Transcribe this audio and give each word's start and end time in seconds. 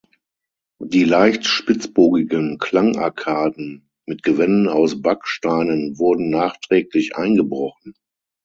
Die 0.83 1.03
leicht 1.03 1.45
spitzbogigen 1.45 2.57
Klangarkaden 2.57 3.87
mit 4.07 4.23
Gewänden 4.23 4.67
aus 4.67 4.99
Backsteinen 4.99 5.99
wurden 5.99 6.31
nachträglich 6.31 7.15
eingebrochen. 7.15 7.93